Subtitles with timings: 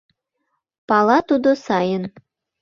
[0.87, 2.03] Пала тудо сайын